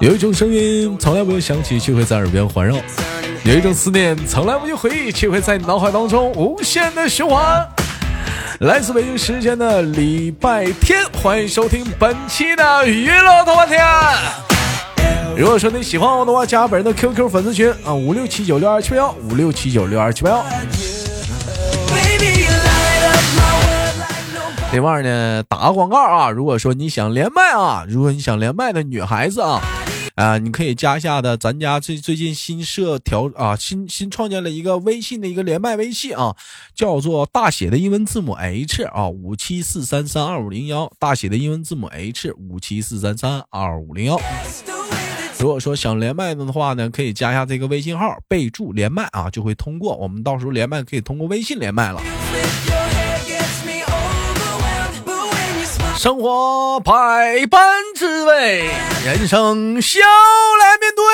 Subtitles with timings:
[0.00, 2.76] 有一种声音从来不会响起，却会在耳边环绕；
[3.42, 7.66] 有一种思念从来不去回忆，却会在脑海当中无限的循环。
[8.60, 13.82] 来自北京时间的礼拜天，欢迎收听本期的娱乐多半天。
[15.38, 20.44] 如果说你喜欢我的话，加本人的 QQ 粉丝群啊，五六七九六二七八幺，五六七九六二七八幺。
[24.72, 26.30] 另外呢，打个广告啊！
[26.30, 29.60] 如果说你想连麦啊，如果你想连麦的女孩子啊，
[30.14, 36.34] 啊，你可以加一下的，咱家最最近新设调啊，新新创建了一个微信的一个连麦微信啊，
[36.74, 44.18] 叫做大写的英文字母 H 啊，五七四三三二五零幺，大写的英文字母 H 五七四三三二五零幺。
[45.38, 49.94] 如果说想连麦的话呢，可以加一下这个微信号，备注连麦啊，就会通过。
[49.96, 52.00] 我们到时候连麦可以通过微信连麦了。
[56.02, 57.62] 生活百般
[57.94, 58.68] 滋味，
[59.06, 60.00] 人生笑
[60.60, 61.04] 来面对。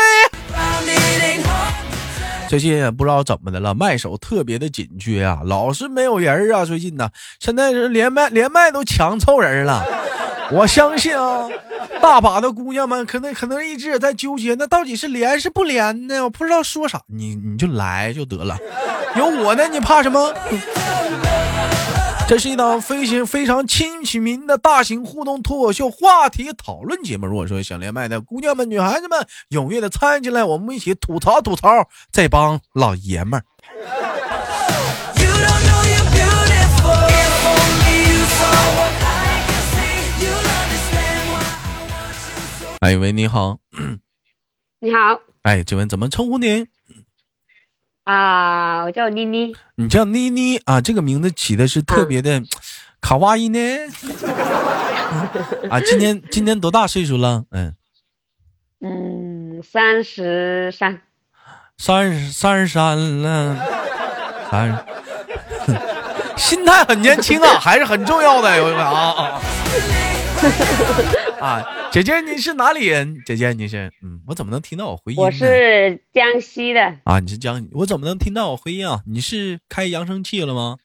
[2.49, 6.65] 最近也不知道怎么的了，麦手特别的紧缺啊，老是没有人啊。
[6.65, 9.85] 最近呢，现在是连麦连麦都抢凑人了。
[10.53, 11.47] 我相信啊，
[12.01, 16.25] 大把的姑娘们可能可能一直也在纠结，那到底是连是不连呢？
[16.25, 18.57] 我不知道说啥，你你就来就得了，
[19.17, 20.33] 有我呢，你怕什么？
[22.29, 27.27] 这是一档非常非常亲亲民的大型互动脱口秀话题讨论节目。
[27.27, 33.45] 如果说想连麦的姑娘们、女孩子们，踊跃的参与进来，我们一起吐槽吐槽这帮老爷们儿。
[42.81, 43.57] 哎喂，你好。
[44.81, 45.19] 你好。
[45.45, 46.69] 哎，这位怎么称呼您？
[48.09, 49.55] 啊，我叫妮妮。
[49.75, 52.43] 你叫妮妮啊，这个名字起的是特别的
[53.03, 53.59] 卡哇伊呢。
[55.69, 57.45] 啊，今年今年多大岁数了？
[57.51, 57.75] 嗯
[58.81, 61.03] 嗯，三十三。
[61.77, 63.57] 三十三十三了，
[64.51, 64.79] 三十。
[66.39, 69.41] 心态很年轻啊，还是很重要的，有啊啊。
[71.41, 73.23] 啊，姐姐你是哪里人？
[73.27, 75.19] 姐姐你是，嗯，我怎么能听到我回音？
[75.19, 76.81] 我是江西的。
[77.05, 79.01] 啊，你是江，我怎么能听到我回音啊？
[79.07, 80.77] 你是开扬声器了吗？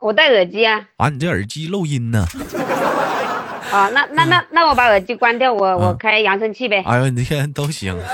[0.00, 0.88] 我戴耳机啊。
[0.96, 2.26] 啊，你这耳机漏音呢？
[3.72, 6.82] 啊，那那那那我把耳机关掉，我我开扬声器呗。
[6.86, 7.98] 哎呦，你天都行。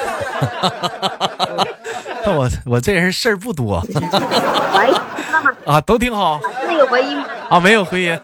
[2.26, 3.80] 那我我这人事儿不多。
[3.90, 4.00] 喂，
[5.66, 6.40] 啊，都挺好。
[6.66, 7.26] 那有回音吗？
[7.50, 8.18] 啊，没有回音。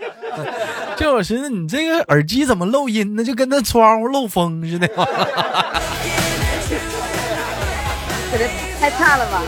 [1.00, 3.24] 这我寻思你这个耳机怎么漏音呢？
[3.24, 4.86] 就跟那窗户漏风似的。
[4.86, 4.94] 可
[8.36, 8.46] 能
[8.78, 9.40] 太差了吧。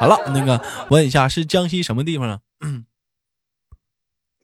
[0.00, 2.40] 好了，那个问一下，是江西什么地方啊？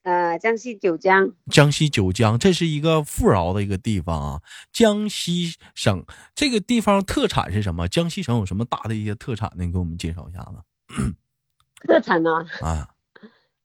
[0.05, 1.33] 呃，江西九江。
[1.51, 4.41] 江西九江，这是一个富饶的一个地方啊。
[4.73, 6.05] 江西省
[6.37, 7.89] 这个地方特产是什么？
[7.89, 9.65] 江西省有什么大的一些特产呢？
[9.65, 10.63] 你给我们介绍一下子。
[11.87, 12.45] 特产呢？
[12.61, 12.89] 啊，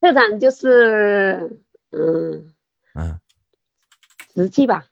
[0.00, 1.60] 特产就是
[1.90, 2.54] 嗯
[2.94, 3.20] 嗯，
[4.32, 4.86] 瓷器吧。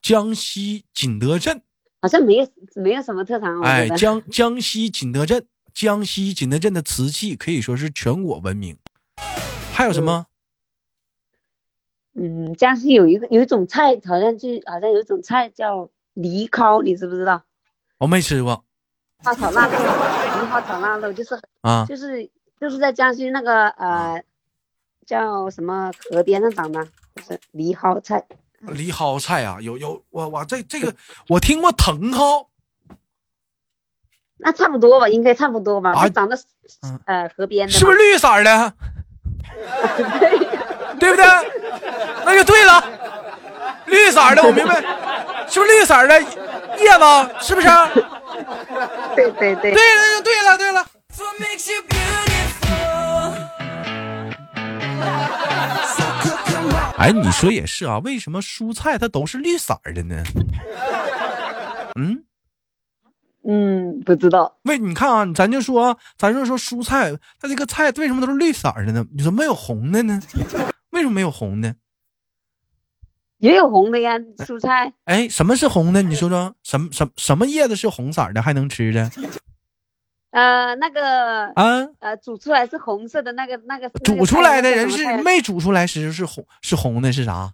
[0.00, 1.60] 江西景德镇
[2.00, 3.60] 好像没有没有什么特产。
[3.62, 8.78] 哎，江江西景德镇，江西景德镇的瓷器可以说是全国闻名。
[9.72, 10.26] 还有什么？
[12.14, 17.42] 嗯，江西有一个有一种菜，好像就好像有一种菜叫藜蒿，你知不知道？
[17.98, 18.64] 我没吃过。
[19.18, 22.30] 花炒腊肉，梨蒿炒腊肉就是啊，就是。
[22.60, 24.22] 就是在江西那个呃，
[25.06, 28.24] 叫什么河边上长的，就是藜蒿菜。
[28.60, 30.92] 藜蒿菜啊，有有我我这这个
[31.28, 32.46] 我听过藤蒿，
[34.38, 35.92] 那差不多吧，应该差不多吧。
[35.92, 36.36] 啊，长在
[37.06, 37.72] 呃河边的。
[37.72, 38.72] 是不是绿色的？
[40.18, 40.38] 对，
[40.98, 41.24] 对不对？
[42.24, 42.84] 那就对了，
[43.86, 44.80] 绿色的我明白，
[45.48, 47.34] 是不是绿色的叶子？
[47.40, 47.68] 是不是？
[49.14, 49.72] 对对对。
[49.72, 50.67] 对了，就对了，对
[56.98, 60.22] 哎，你说也是啊，为什么蔬菜它都是绿色的呢？
[61.94, 62.24] 嗯
[63.44, 64.58] 嗯，不知道。
[64.64, 69.06] 为你看啊，咱就说，咱就说蔬菜，它这个菜为什么都是绿色的呢？
[69.16, 70.20] 你说没有红的呢？
[70.90, 71.74] 为什么没有红的？
[73.38, 74.92] 也有红的呀，蔬菜。
[75.04, 76.02] 哎，什么是红的？
[76.02, 79.08] 你说说，什么什什么叶子是红色的还能吃的？
[80.30, 87.50] 呃，那个嗯，呃，煮出来是红色的那个那个，煮出来的人是没煮出来时是红是红的，是啥？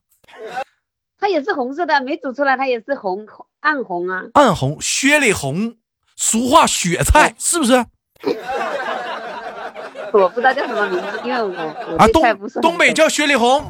[1.18, 3.26] 它也是红色的，没煮出来它也是红
[3.60, 5.76] 暗红啊，暗红雪里红，
[6.16, 7.84] 俗话雪菜是不是？
[10.12, 12.60] 我不知道叫什么名字，因为我我对菜不是。
[12.60, 13.64] 东北叫雪里红。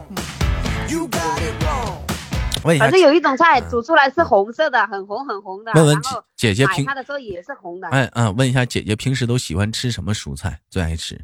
[2.79, 5.73] 反正有一种菜煮出来是红色的，很红很红的。
[5.75, 5.99] 问问
[6.35, 7.89] 姐姐，平它的时候也是红的。
[7.91, 10.61] 嗯嗯，问一下姐姐，平时都喜欢吃什么蔬菜？
[10.71, 11.21] 最爱吃？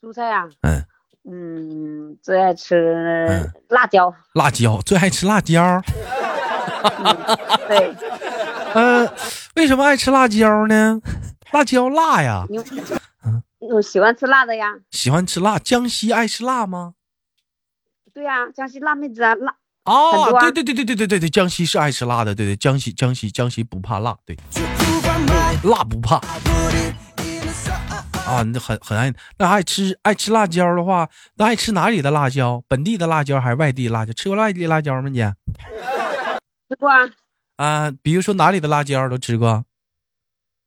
[0.00, 0.48] 蔬菜啊？
[0.62, 0.84] 嗯
[1.30, 4.14] 嗯，最爱吃辣椒。
[4.32, 5.82] 辣椒，最爱吃辣椒。
[7.68, 7.94] 对。
[8.74, 9.10] 嗯，
[9.56, 11.00] 为什么爱吃辣椒呢？
[11.52, 12.46] 辣椒辣呀。
[13.24, 14.74] 嗯，我喜欢吃辣的呀。
[14.90, 15.58] 喜欢吃辣？
[15.58, 16.94] 江西爱吃辣吗？
[18.14, 19.54] 对呀，江西辣妹子啊，辣。
[19.84, 24.36] 哦对对对对对对对对江西是爱吃辣的对对江西江西江西不怕辣对。
[25.64, 26.16] 辣不怕。
[28.26, 32.62] 啊那很很爱那爱吃爱吃辣椒的话那爱吃哪里的辣椒？
[32.68, 34.12] 本地的辣椒还是外地辣椒？
[34.12, 35.34] 吃过外地辣椒吗姐
[36.68, 37.08] 吃过啊。
[37.56, 39.64] 啊比如说哪里的辣椒都吃过。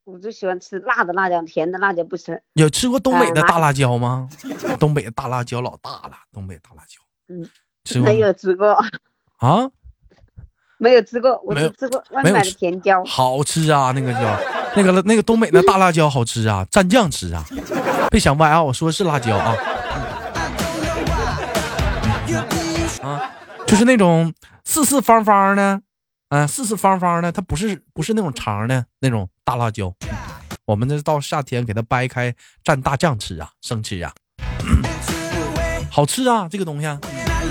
[0.05, 2.41] 我最喜欢吃辣的辣椒甜的辣椒不吃。
[2.53, 4.27] 有吃过东北的大辣椒吗？
[4.79, 6.99] 东北的大辣椒老大了东北大辣椒。
[7.29, 7.47] 嗯。
[8.03, 8.77] 没有吃过。
[9.37, 9.69] 啊，
[10.77, 13.91] 没有吃过，我只吃过外面买的甜椒，好吃啊！
[13.91, 14.39] 那个叫
[14.75, 17.43] 那个那个东北那大辣椒好吃啊，蘸酱吃啊，
[18.09, 18.61] 别想歪啊！
[18.61, 19.55] 我说是辣椒啊，
[23.01, 23.31] 啊，
[23.65, 24.31] 就是那种
[24.63, 25.81] 四四方方的，
[26.29, 29.91] 啊，四四方方的，它不是不是那种长的那种大辣椒，
[30.65, 32.33] 我们这到夏天给它掰开
[32.63, 34.13] 蘸大酱吃啊，生吃啊，
[35.89, 36.87] 好吃啊，这个东西。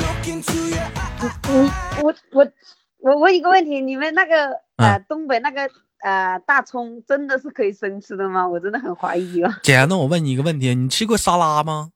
[0.01, 1.71] 你
[2.03, 2.47] 我我
[2.99, 5.69] 我问一个问题，你们那个呃东北那个
[6.03, 8.47] 呃大葱真的是可以生吃的吗？
[8.49, 9.59] 我真的很怀疑啊。
[9.63, 11.91] 姐，那我问你一个问题，你吃过沙拉吗？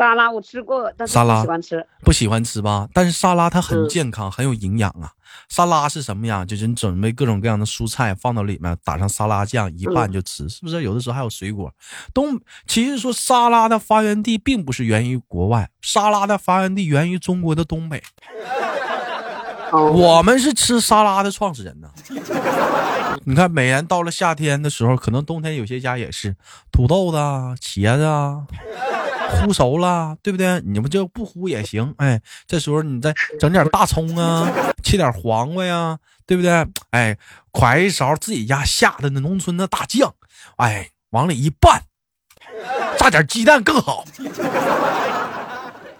[0.00, 2.88] 沙拉我吃过，但是不喜欢吃，不喜欢吃吧？
[2.94, 5.12] 但是沙拉它很健康，很有营养啊。
[5.50, 6.42] 沙拉是什么呀？
[6.42, 10.82] 就是你准备各种各样的蔬菜放到里面，打上沙拉酱一拌就吃，是不是？
[10.82, 11.70] 有的时候还有水果。
[12.14, 18.02] 东其实说沙拉的发源地并不是源于国外，沙拉的发源地源于中国的东北。
[19.70, 21.90] 我们是吃沙拉的创始人呢。
[23.24, 26.34] 你看，每年到了夏天的时候，可能冬天有些家也是
[26.72, 27.18] 土豆子、
[27.60, 28.46] 茄子啊。
[29.30, 30.60] 烀熟了，对不对？
[30.64, 31.94] 你们就不烀也行。
[31.98, 34.48] 哎，这时候你再整点大葱啊，
[34.82, 36.66] 切点黄瓜呀，对不对？
[36.90, 37.16] 哎，
[37.52, 40.14] 㧟一勺自己家下的那农村的大酱，
[40.56, 41.82] 哎，往里一拌，
[42.98, 44.04] 炸点鸡蛋更好。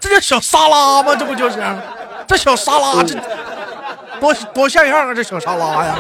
[0.00, 1.14] 这叫小沙拉吗？
[1.14, 1.58] 这不就是？
[2.26, 3.18] 这小沙拉这
[4.20, 5.14] 多多像样啊！
[5.14, 5.98] 这小沙拉呀。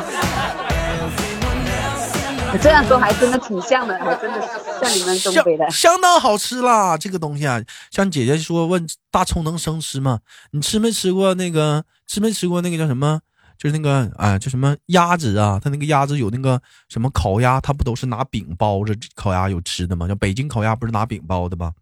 [2.52, 4.40] 你这样说还真的挺像的，还真的
[4.82, 6.98] 像你们东北的，相当好吃啦。
[6.98, 7.60] 这个东西啊，
[7.90, 10.20] 像姐姐说问大葱能生吃吗？
[10.50, 11.84] 你吃没吃过那个？
[12.06, 13.20] 吃没吃过那个叫什么？
[13.56, 15.60] 就是那个啊，叫什么鸭子啊？
[15.62, 20.08] 它那个鸭子有那个什么烤鸭，它不都是拿饼包着烤鸭有吃的吗？
[20.08, 21.72] 叫北京烤鸭不是拿饼包的吗？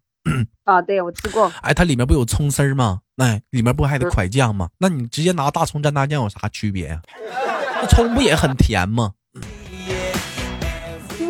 [0.65, 1.51] 啊，对我吃过。
[1.61, 2.99] 哎，它里面不有葱丝吗？
[3.17, 4.69] 哎，里面不还得蒯酱吗？
[4.77, 7.01] 那你直接拿大葱蘸大酱有啥区别呀？
[7.81, 9.13] 那葱不也很甜吗？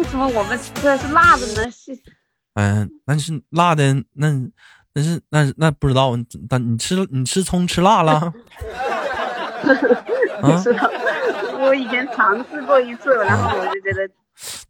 [0.10, 1.70] 为什么我们吃的是辣的呢？
[1.70, 1.96] 是，
[2.56, 4.32] 嗯，那是辣的，那
[4.96, 6.18] 那是那那不知道，
[6.50, 8.34] 但你吃你吃葱吃辣了？
[9.62, 10.90] 不知道，
[11.60, 14.10] 我以前尝试过一次，然后我就觉得，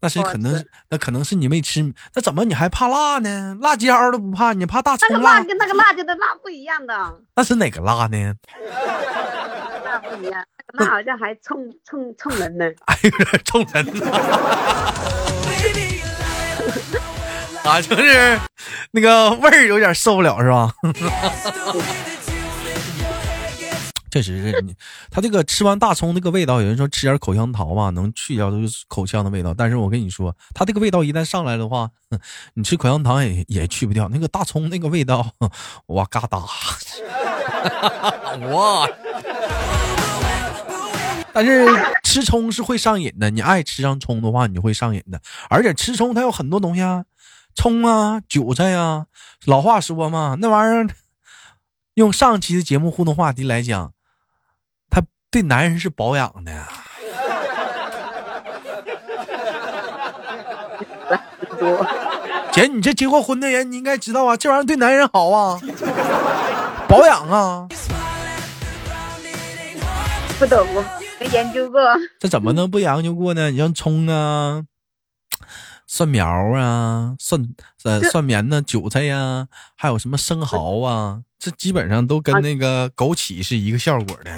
[0.01, 1.81] 那是可能，那可能是你没吃，
[2.13, 3.57] 那怎么你还怕辣呢？
[3.61, 5.39] 辣椒都不怕，你怕大葱辣？
[5.39, 7.21] 那个辣跟那个辣椒的辣不一样的。
[7.33, 8.35] 那是哪个辣呢？
[9.85, 10.43] 辣不一样。
[10.73, 14.05] 那好像还冲冲冲人呢，哎，有点冲人呢，
[17.63, 18.39] 啊，就是
[18.91, 20.73] 那个味儿有点受不了，是吧？
[24.11, 24.73] 确实是你，
[25.11, 29.53] 他这个吃完大葱那个味道，有人说吃点口香糖吧，能去掉就是口腔的味道。
[29.53, 31.91] 但是我跟你说，他这个味道一旦上来的话，
[32.55, 35.33] 你吃口香糖也也去不掉那个大葱那个味道，
[35.87, 36.39] 哇嘎哒，
[38.49, 38.89] 哇。
[41.33, 41.67] 但是
[42.03, 45.21] 吃葱是会上瘾的，你爱吃上葱的话，你就会上瘾的。
[45.49, 47.05] 而且吃葱它有很多东西啊，
[47.55, 49.05] 葱啊、韭菜呀。
[49.45, 50.87] 老话说嘛，那玩意儿
[51.93, 53.93] 用上期的节目互动话题来讲，
[54.89, 56.65] 它对男人是保养的。
[62.51, 65.59] 姐，你这结过婚的人，你应该知道啊，这玩意儿对男人好啊，
[66.87, 67.67] 保养啊。
[70.39, 70.98] 不懂我。
[71.19, 71.79] 没研究过，
[72.19, 73.51] 这怎么能不研究过呢？
[73.51, 74.63] 你像葱啊、
[75.85, 77.45] 蒜苗啊、蒜
[77.83, 84.31] 呃蒜苗呢、韭菜呀，还有什么生蚝啊，这基本上都跟那个枸杞是一个效果的。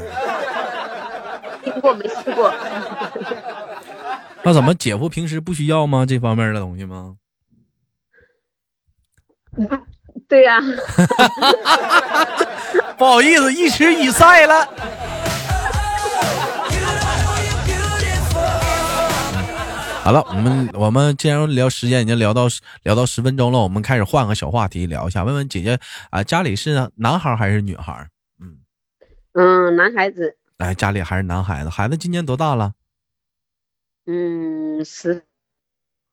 [1.63, 2.51] 听过没吃过？
[4.43, 6.03] 那怎么姐夫平时不需要吗？
[6.05, 7.15] 这方面的东西吗？
[10.27, 10.59] 对呀。
[12.97, 14.67] 不好意思，一时语塞了。
[20.11, 22.45] 好了，我们我们既然聊时间已经聊到
[22.83, 25.23] 聊到十分钟了，我们开始换个小话题聊一下。
[25.23, 28.09] 问问姐姐啊，家里是男孩还是女孩？
[28.37, 28.59] 嗯
[29.31, 30.37] 嗯，男孩子。
[30.57, 31.69] 哎，家里还是男孩子。
[31.69, 32.73] 孩子今年多大了？
[34.05, 35.23] 嗯，十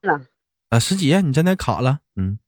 [0.02, 0.20] 了。
[0.68, 1.12] 啊，十几？
[1.20, 1.98] 你在那卡了？
[2.14, 2.38] 嗯，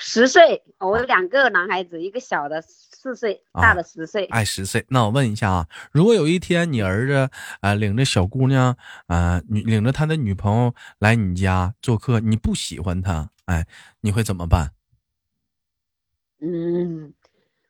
[0.00, 0.64] 十岁。
[0.78, 2.60] 我有两个男孩子，一个小的。
[3.02, 4.84] 四岁大的十岁，哎，十岁。
[4.90, 7.30] 那我问一下啊，如果有一天你儿子
[7.62, 8.76] 啊领着小姑娘
[9.06, 13.66] 啊，女领着他的女朋友来你家做客，你不喜欢他，哎，
[14.02, 14.72] 你会怎么办？
[16.42, 17.14] 嗯，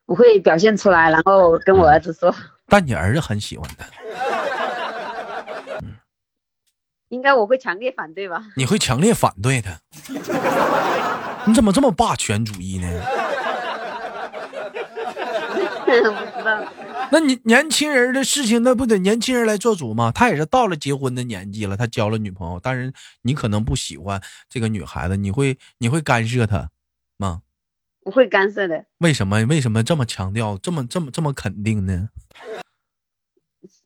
[0.06, 2.34] 我会表现出来，然后跟我儿子说。
[2.66, 3.86] 但你儿子很喜欢他。
[7.10, 8.46] 应该我会强烈反对吧？
[8.56, 9.80] 你会强烈反对他？
[11.46, 12.88] 你怎么这么霸权主义呢？
[17.10, 20.12] 那你年轻人的事情，那不得年轻人来做主吗？
[20.14, 22.92] 他也是到了结婚的年纪了，他交了女朋友，但是
[23.22, 26.70] 你可能不喜欢这个女孩子，你会你会干涉他
[27.18, 27.42] 吗？
[28.02, 28.84] 不会干涉的。
[28.98, 29.44] 为什么？
[29.46, 32.08] 为什么这么强调，这么这么这么肯定呢？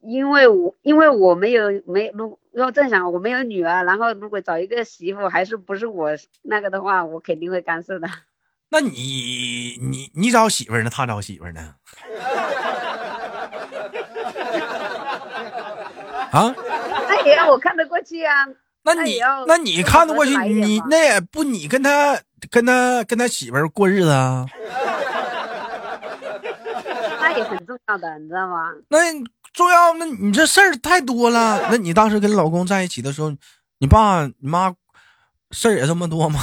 [0.06, 6.10] 因为我因为我没有没如如果正想我没有女儿，然后如果找一个媳妇还是不是我
[6.42, 8.08] 那个的话，我肯定会干涉的。
[8.70, 10.90] 那你你你找媳妇呢？
[10.90, 11.74] 他找媳妇呢？
[16.32, 16.54] 啊？
[17.08, 18.46] 那也让我看得过去啊。
[18.82, 20.36] 那你那你看得过去？
[20.48, 22.18] 你那也不你跟他
[22.50, 24.44] 跟他跟他媳妇过日子啊？
[27.20, 28.72] 那也很重要的，你知道吗？
[28.88, 28.98] 那
[29.54, 29.94] 重要？
[29.94, 31.68] 那你这事儿太多了。
[31.70, 33.32] 那你当时跟老公在一起的时候，
[33.78, 34.74] 你爸你妈？
[35.50, 36.40] 事儿也这么多吗？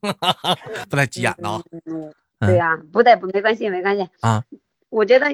[0.90, 1.48] 不带急眼的。
[1.86, 4.44] 嗯，对呀，不带不没关系，没关系啊。
[4.90, 5.26] 我觉得，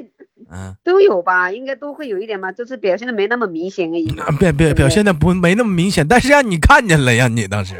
[0.49, 4.15] 嗯，都有吧，应该都会有一点吧，就是表现的没那么明显而已。
[4.39, 7.75] 别别，表现的不没那么明显，但是让你看见了呀，你当时。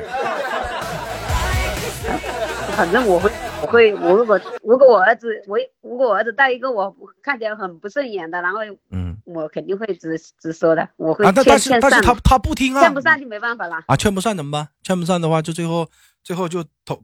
[2.77, 3.31] 反正我会。
[3.69, 8.61] 我会，我如果如果我儿子，我如果我儿子带一个我看起来很不顺眼的，然后
[8.91, 10.89] 嗯，我肯定会直直说的。
[10.97, 14.69] 我会劝但是但是他他不听啊，劝不上就没办法了啊，劝不上怎么办？
[14.83, 15.89] 劝不上的话，就最后
[16.23, 17.03] 最后就投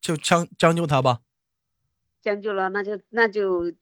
[0.00, 1.18] 就将将就他吧。
[2.22, 3.72] 将就了，那就那就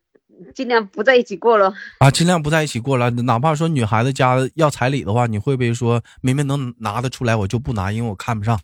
[0.55, 3.11] 尽量不在一起过了啊，尽量不在一起过了。
[3.11, 8.59] 哪怕说女孩子家要彩礼的话，你会不会说明明能拿得出来，我就不拿，因为我看不上。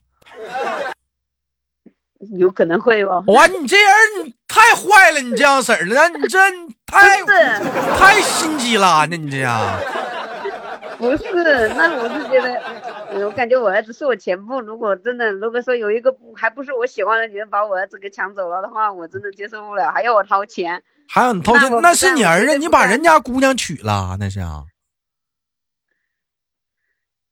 [2.38, 3.22] 有可能会哦。
[3.28, 6.38] 哇，你这人你太坏了，你这样式儿的，你这
[6.86, 7.22] 太
[7.98, 9.60] 太心机了，那你这样。
[10.96, 14.60] 不是，那我是觉得，我感觉我儿子是我前夫。
[14.60, 20.82] 如果真的，如果说有一个还不是我喜欢的女人把我儿子给抢走了的话，我真的接受不了，还要我掏钱。
[21.08, 21.68] 还要你掏钱？
[21.82, 24.62] 那是你儿子，你把人家姑娘娶了，那是啊。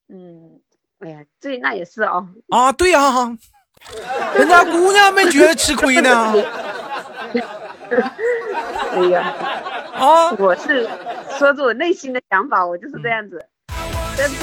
[0.08, 0.60] 嗯，
[0.98, 2.26] 哎呀，这那也是啊。
[2.48, 3.00] 啊，对呀。
[4.36, 6.34] 人家姑娘没觉得吃亏呢。
[8.94, 9.34] 哎呀，
[9.94, 10.88] 啊，我是
[11.38, 13.44] 说着我内心的想法，我就是这样子。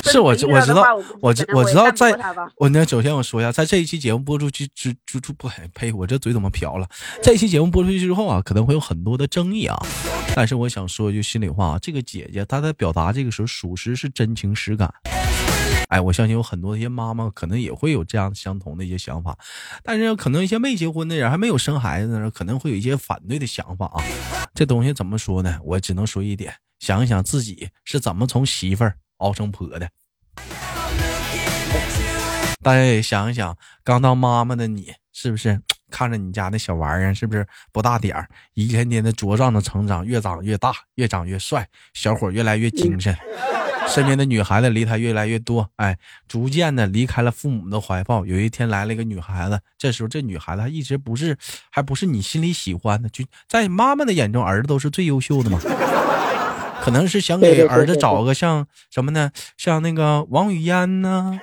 [0.03, 2.11] 是我我知道，我知我知道，在
[2.57, 6.87] 我那首先我说一下，在这一期节目播出去之之之不呸，我这嘴怎么瓢了？
[7.21, 9.77] 这一期节目播出去之后啊，可能会有很多的争议啊。
[10.35, 14.91] 但是我想说一句心里话，这个姐姐她在表达这个时候，属实是真情实感。
[15.89, 19.37] 哎，我相信有很多一些妈妈可能也会有这样相同的一些想法，
[19.83, 24.03] 但是可能一些没结婚的人还没有生孩子的人，可能会有一些反对的想法啊。
[24.53, 25.59] 这东西怎么说呢？
[25.63, 29.89] 我只能说一点：想一想自己是怎么从媳妇儿熬成婆的。
[32.61, 43.17] 大家也想一想，刚当妈妈的你，是不是看着你家那小玩意儿，是不是不大点儿，一天天的茁壮的成长，越长越大，越长越帅，小伙越来越精神。
[43.89, 48.25] 身边的女孩子离他越来越多，哎，逐渐的离开了父母的怀抱。
[48.25, 51.37] 有一天来了一个女孩子，这时候这女孩子还一直不是，
[51.69, 55.59] 还不是你心里喜欢的，就在妈妈的眼中，儿子都是最优秀的嘛。
[56.81, 59.31] 可能是想给儿子找个像什么呢？
[59.57, 61.39] 像那个王语嫣呢？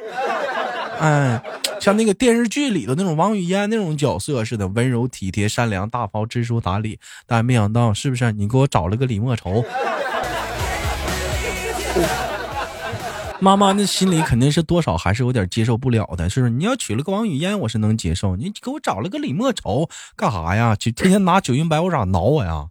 [0.98, 1.42] 哎，
[1.78, 6.98] 像那个电视剧里的那种王语嫣那种角色似的，温柔体贴、善良、大方、知书达理。
[7.26, 9.62] 但没想到，是不是你给我找了个李莫愁？
[13.40, 16.50] 妈妈那心里肯定是多少还是有点接受不了的，是不是？
[16.50, 18.34] 你要娶了个王语嫣，我是能接受。
[18.34, 20.74] 你给我找了个李莫愁干啥呀？
[20.74, 22.66] 就天天拿九阴白骨爪挠我呀？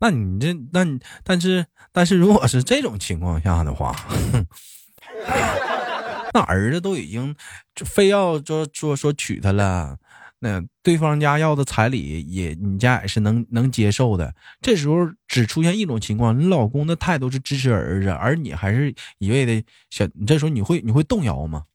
[0.00, 3.94] 那你这，那你，但是，但是如果是这种情况下的话，
[6.34, 7.36] 那儿子都已经
[7.76, 9.96] 就非要说说说娶她了，
[10.42, 14.34] 那对方家要的彩礼也你家也是能能接受的。
[14.60, 21.66] 这时候只出现一种情况，你老公的态度是支持儿子，而你还是一味的想，你这时候你会你会动摇吗？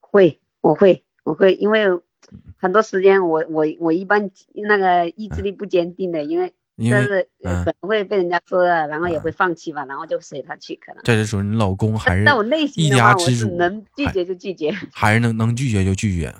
[0.00, 1.86] 会，我会，我会，因为
[2.56, 6.54] 很多时间我我我一般那个意志力不坚定的，因为。
[6.90, 7.26] 但是
[7.64, 10.74] 可能会被人家说了，然后也会放弃吧，然后就随他去。
[10.76, 16.34] 可能这是说你老公还是在我内心一家之主， 能拒绝就拒绝，还是能能拒绝就拒绝。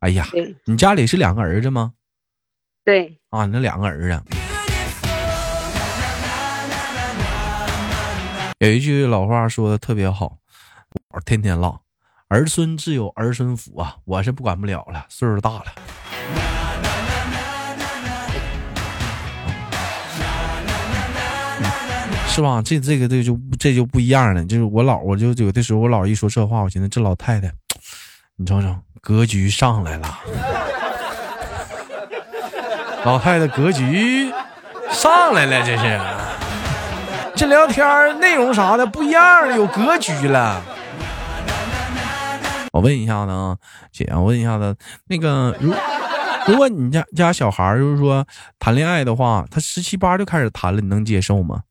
[0.00, 0.26] 哎呀，
[0.64, 1.92] 你家里是两个儿子吗？
[2.84, 4.22] 对啊，那两个儿子。
[8.58, 10.38] 有一句老话说的特别好，
[11.10, 11.80] 我天天唠，
[12.28, 13.96] 儿孙自有儿孙福啊！
[14.04, 15.64] 我是不管不了了，岁数大了。
[22.28, 22.62] 是吧？
[22.62, 24.44] 这这个这就这就不一样了。
[24.44, 27.52] 就是我姥我就有的时候我姥一说这话，我寻思这老太太，
[28.38, 28.68] 你瞅瞅
[29.00, 30.18] 格局上来了，
[33.02, 34.30] 老太太格局
[34.90, 35.98] 上来了，这是
[37.34, 40.62] 这聊天内容啥的不一样，有格局了。
[42.72, 43.56] 我问一下子啊，
[43.90, 44.76] 姐，我问一下子，
[45.06, 45.72] 那个如
[46.46, 48.26] 如果你家家小孩就是说
[48.58, 51.62] 谈恋爱的话，他十七八就开始谈了，你能接受吗？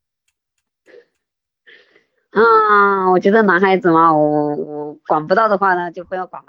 [2.36, 6.48] 啊，我觉得男孩子嘛，我我管不到的话呢，就不要管了。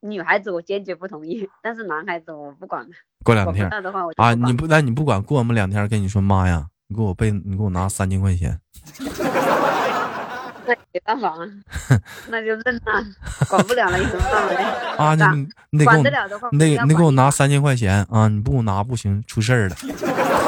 [0.00, 2.86] 女孩子我坚决不同意，但是男孩子我不管
[3.24, 3.68] 过两天
[4.16, 8.58] 啊，你不那你不管过我们两天，跟你说妈呀，你给我背，你给我拿三千块钱。
[10.68, 11.38] 那没办法啊，
[12.28, 13.04] 那就认了，
[13.48, 14.60] 管不了了，有什么办呢？
[14.98, 18.26] 啊，你你得管得了的话，你得你给我拿三千块钱啊！
[18.28, 19.76] 你不给我拿不行，出事儿了。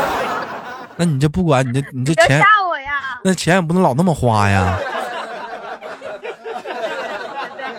[0.97, 2.41] 那你这不管你这你这钱。
[3.25, 4.79] 那钱也不能老那么花呀！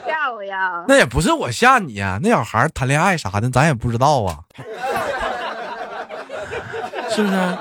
[0.05, 0.83] 吓我呀！
[0.87, 4.39] 那也不是我吓你呀，那小孩谈恋爱啥的，咱也不知道啊，
[7.09, 7.57] 是不是？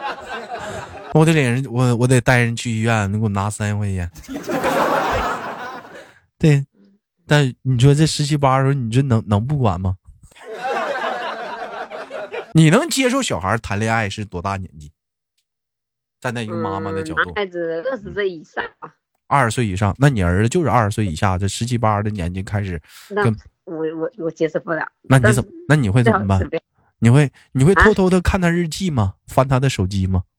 [1.14, 4.10] 我得领人，我我得带人去医院，你给我拿三千块钱。
[6.38, 6.64] 对，
[7.26, 9.94] 但你说这十七八的时候，你这能能不管吗？
[12.52, 14.92] 你能接受小孩谈恋爱是多大年纪？
[16.20, 18.64] 站在一个妈妈的角度，男孩子二十岁以上
[19.26, 23.24] 二十岁以上，那你儿子就是二十岁以下，这十七八的年纪开始，那
[23.64, 24.86] 我我我接受不了。
[25.02, 25.50] 那你怎么？
[25.68, 26.40] 那你会怎么办？
[27.00, 29.14] 你会你会偷偷的看他日记吗？
[29.26, 30.22] 翻他的手机吗？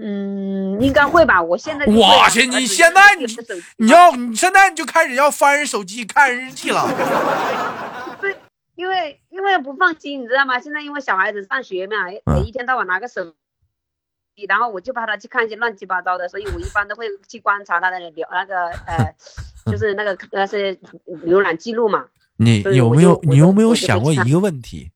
[0.00, 1.42] 嗯，应该会吧。
[1.42, 3.24] 我现在我去，你现在你
[3.78, 6.84] 你要你现在你就开始要翻人手机看日记了。
[8.78, 9.20] 对，因为。
[9.30, 10.58] 因为不放心，你知道吗？
[10.58, 11.94] 现在因为小孩子上学嘛，
[12.26, 13.24] 每一天到晚拿个手
[14.34, 19.14] 机，然后我就怕他去看一些乱七八糟的，所以我一般都会去观察他的浏那个呃，
[19.70, 20.74] 就是那个那些
[21.24, 22.06] 浏览记录嘛。
[22.36, 24.90] 你有没有你有没有想过一个问题？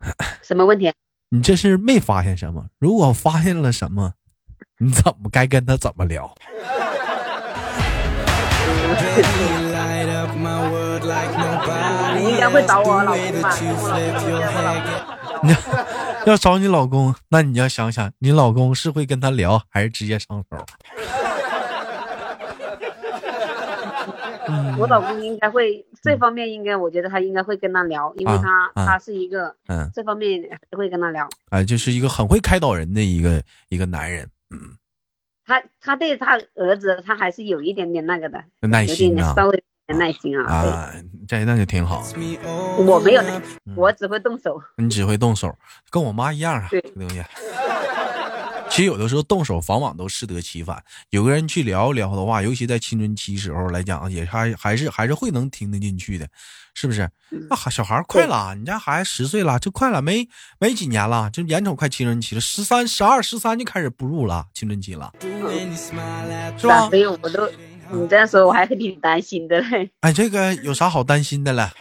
[0.42, 0.92] 什么问题？
[1.28, 2.66] 你这是没发现什么？
[2.78, 4.14] 如果发现了什么，
[4.78, 6.34] 你怎么该跟他怎么聊？
[12.18, 13.54] 你应该会找我老公吧？
[16.24, 20.56] 你要找你老公，那你要想想，你老公是会跟他聊，还是直接上手？
[24.78, 30.42] 我老公应该会这方面，应该我觉得他应该会跟他聊，因为他他是一个嗯，这方面
[30.76, 31.28] 会跟他聊。
[31.50, 34.76] 哎，就是一个很会开导人的一个一个男人，嗯。
[35.44, 39.64] 他他对他儿子，他还是有一点点那个的耐心啊，稍微。
[39.94, 40.52] 耐心啊！
[40.52, 40.92] 啊，
[41.26, 42.04] 这那就挺好。
[42.78, 43.42] 我没有耐心，
[43.74, 44.60] 我只会动手。
[44.76, 45.56] 你只会动手，
[45.90, 46.68] 跟我妈一样啊。
[46.70, 47.22] 对，东西。
[48.70, 50.82] 其实有的时候动手，往往都适得其反。
[51.08, 56.28] 有个人去聊一聊的话，尤其在青春期时候来讲，也还还是还是会能听得进去的，
[56.74, 57.08] 是不是？
[57.48, 60.28] 那小孩快了，你家孩子十岁了，就快了，没
[60.60, 65.10] 没几年了，就眼瞅快青春期了，十三、十二、十三就开始步入了青春期了，
[66.58, 66.88] 是吧？
[66.90, 67.50] 所以我都。
[67.90, 69.90] 你这样说，我还是挺担心的嘞。
[70.00, 71.70] 哎，这个有啥好担心的了？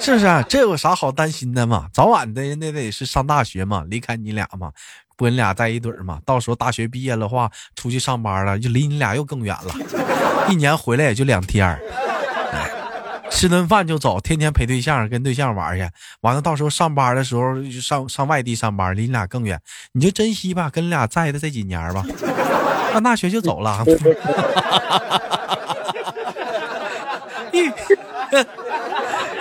[0.00, 0.26] 是不是？
[0.48, 1.86] 这有啥好担心的嘛？
[1.92, 4.70] 早晚的那得是上大学嘛，离开你俩嘛，
[5.16, 6.20] 不跟你俩在一堆嘛。
[6.24, 9.74] 到时候大学毕业的话，出去上班了，就离你俩又更远了。
[10.48, 11.78] 一年回来也就两天。
[13.36, 15.86] 吃顿饭就走，天天陪对象跟对象玩去，
[16.22, 19.60] 完了到时候上班的时候上上外地上班，离你俩更远，
[19.92, 22.02] 你就珍惜吧，跟你俩在的这几年吧。
[22.92, 23.84] 上大学就走了，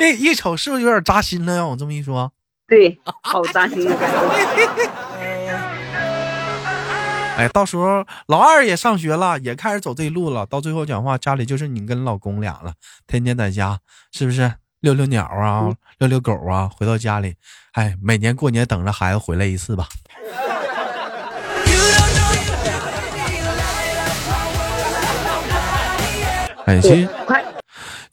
[0.02, 1.56] 一一瞅是不是有点扎心了？
[1.56, 2.30] 让我这么一说，
[2.68, 4.90] 对，好扎心的感觉。
[7.38, 10.46] 哎，到时候老二也上学了，也开始走这一路了。
[10.46, 12.74] 到最后讲话，家里就是你跟老公俩了，
[13.08, 13.78] 天天在家，
[14.14, 16.70] 是不是遛遛鸟啊，遛遛狗啊？
[16.78, 17.36] 回到家里，
[17.74, 19.88] 哎，每年过年等着孩子回来一次吧。
[26.66, 27.10] 哎，其实。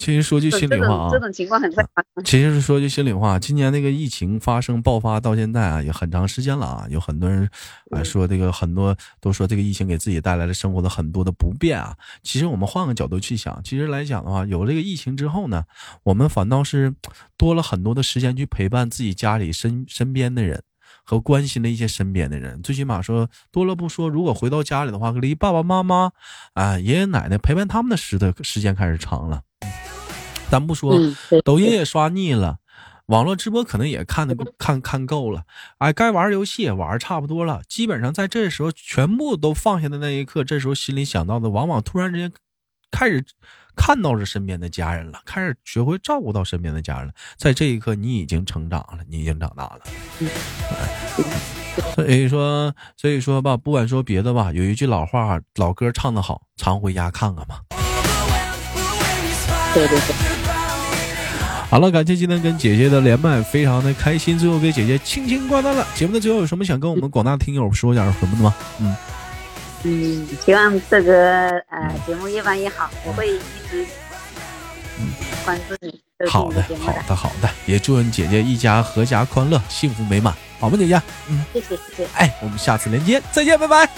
[0.03, 2.25] 其实说句心里话啊，这种情况很正常。
[2.25, 6.87] 其实说句心里话，今年那个疫情发生爆发到现在啊，也很长时间了啊。
[6.91, 7.49] 有很多人
[7.93, 11.97] 啊说这个很多都说这个疫情给自己带来了生活的很多的不便啊。
[12.25, 15.62] 其实我们换个角度去想，其实来讲的话，有这个疫情之后呢，
[16.03, 16.93] 我们反倒是
[17.37, 20.65] 多了很多的时间去陪伴自己家里身身边的人
[21.05, 22.61] 和关心的一些身边的人。
[22.61, 26.11] 最起码说多了不说，如果回到家里的话，离爸爸妈妈
[26.55, 29.43] 啊爷爷奶奶陪伴他们的时的时间开始长了。
[30.53, 31.01] 咱不说，
[31.43, 32.59] 抖音也刷腻了，
[33.07, 35.45] 网络直播可能也看的看看够了，
[35.79, 37.62] 哎，该玩游戏也玩差不多了。
[37.67, 42.31] 基本上在这时候全部都放下的那一刻，这时候心里想到的，往往突然之间
[42.91, 43.25] 开始
[43.75, 47.15] 看到是身边的家人了，开始学会照顾到身边的家人了。
[47.38, 49.81] 在这一刻，你已经成长了，你已经长大了。
[51.95, 57.61] 所以说，所以说吧，不管说别的吧，有一句老话，老歌唱的好，常回家看看嘛。
[59.75, 60.32] 对对对。
[61.73, 64.39] 好了，感谢今天跟姐姐的连麦，非常的开心。
[64.39, 65.89] 最后给姐姐轻轻挂断了。
[65.95, 68.55] 节目的最后有什么想跟我们广大听友说点什么的吗？
[68.79, 68.95] 嗯
[69.85, 73.87] 嗯，希望这个呃节目越办越好，我会一直
[75.47, 75.99] 关注你。
[76.29, 81.01] 好的，好的，好的，也祝愿姐姐一家阖家欢乐，幸福美满，好吗，姐姐？
[81.31, 82.07] 嗯，谢谢，谢谢。
[82.17, 83.89] 哎，我们下次连接再见，拜拜。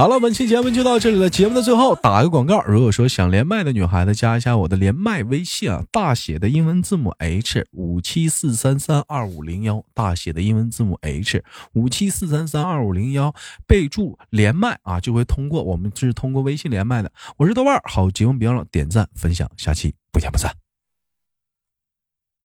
[0.00, 1.28] 好了，本期节目就到这里了。
[1.28, 13.34] 节目的最后打个广告，如果说想连麦的女孩子，加一下我的连麦微信啊，大写的英文字母 H 五七四三三二五零幺，大写的英文字母 H 五七四三三二五零幺，
[13.66, 17.12] 备注连麦啊，就会通过我们是通过微信连麦的。
[17.36, 20.50] 我是豆瓣，好节目别忘了点赞分享，下期不见不散。